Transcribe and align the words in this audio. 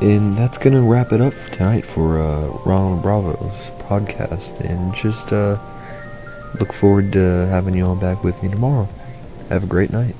And 0.00 0.36
that's 0.36 0.56
gonna 0.56 0.80
wrap 0.80 1.12
it 1.12 1.20
up 1.20 1.34
for 1.34 1.54
tonight 1.54 1.84
for 1.84 2.20
uh, 2.20 2.46
Ronald 2.64 3.02
Bravo's 3.02 3.70
podcast. 3.80 4.58
And 4.60 4.94
just 4.94 5.30
uh, 5.32 5.58
look 6.58 6.72
forward 6.72 7.12
to 7.12 7.46
having 7.48 7.74
you 7.74 7.86
all 7.86 7.96
back 7.96 8.24
with 8.24 8.42
me 8.42 8.48
tomorrow. 8.48 8.88
Have 9.50 9.64
a 9.64 9.66
great 9.66 9.90
night. 9.90 10.14